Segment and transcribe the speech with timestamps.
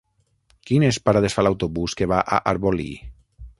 [0.69, 2.91] Quines parades fa l'autobús que va a Arbolí?